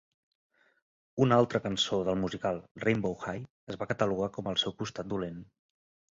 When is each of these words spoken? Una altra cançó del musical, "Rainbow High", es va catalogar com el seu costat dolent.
Una 1.25 1.35
altra 1.41 1.59
cançó 1.65 1.99
del 2.07 2.17
musical, 2.21 2.61
"Rainbow 2.83 3.13
High", 3.33 3.43
es 3.73 3.77
va 3.83 3.87
catalogar 3.91 4.31
com 4.39 4.49
el 4.53 4.57
seu 4.63 4.75
costat 4.81 5.11
dolent. 5.13 5.37